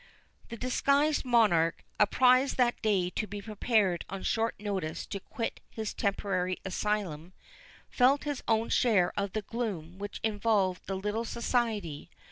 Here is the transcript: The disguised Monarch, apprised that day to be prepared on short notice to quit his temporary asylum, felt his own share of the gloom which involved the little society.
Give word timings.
The 0.49 0.57
disguised 0.57 1.23
Monarch, 1.25 1.83
apprised 1.99 2.57
that 2.57 2.81
day 2.81 3.11
to 3.11 3.27
be 3.27 3.39
prepared 3.39 4.03
on 4.09 4.23
short 4.23 4.55
notice 4.59 5.05
to 5.05 5.19
quit 5.19 5.59
his 5.69 5.93
temporary 5.93 6.57
asylum, 6.65 7.33
felt 7.87 8.23
his 8.23 8.41
own 8.47 8.69
share 8.69 9.13
of 9.15 9.33
the 9.33 9.43
gloom 9.43 9.99
which 9.99 10.19
involved 10.23 10.87
the 10.87 10.95
little 10.97 11.23
society. 11.23 12.09